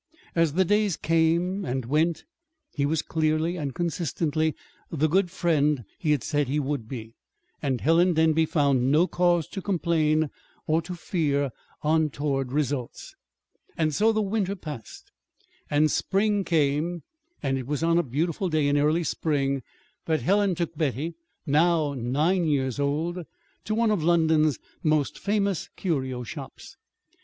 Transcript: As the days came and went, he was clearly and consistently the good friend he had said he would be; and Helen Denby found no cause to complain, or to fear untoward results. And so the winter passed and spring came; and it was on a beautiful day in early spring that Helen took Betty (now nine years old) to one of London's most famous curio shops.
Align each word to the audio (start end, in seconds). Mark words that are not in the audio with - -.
As 0.33 0.53
the 0.53 0.65
days 0.65 0.97
came 0.97 1.63
and 1.63 1.85
went, 1.85 2.23
he 2.73 2.87
was 2.87 3.03
clearly 3.03 3.55
and 3.55 3.75
consistently 3.75 4.55
the 4.89 5.07
good 5.07 5.29
friend 5.29 5.83
he 5.99 6.09
had 6.09 6.23
said 6.23 6.47
he 6.47 6.59
would 6.59 6.87
be; 6.87 7.13
and 7.61 7.79
Helen 7.81 8.15
Denby 8.15 8.47
found 8.47 8.91
no 8.91 9.05
cause 9.05 9.47
to 9.49 9.61
complain, 9.61 10.31
or 10.65 10.81
to 10.81 10.95
fear 10.95 11.51
untoward 11.83 12.51
results. 12.51 13.13
And 13.77 13.93
so 13.93 14.11
the 14.11 14.23
winter 14.23 14.55
passed 14.55 15.11
and 15.69 15.91
spring 15.91 16.45
came; 16.45 17.03
and 17.43 17.59
it 17.59 17.67
was 17.67 17.83
on 17.83 17.99
a 17.99 18.03
beautiful 18.03 18.49
day 18.49 18.67
in 18.67 18.79
early 18.79 19.03
spring 19.03 19.61
that 20.05 20.23
Helen 20.23 20.55
took 20.55 20.75
Betty 20.75 21.13
(now 21.45 21.93
nine 21.93 22.45
years 22.45 22.79
old) 22.79 23.19
to 23.65 23.75
one 23.75 23.91
of 23.91 24.01
London's 24.03 24.57
most 24.81 25.19
famous 25.19 25.69
curio 25.75 26.23
shops. 26.23 26.75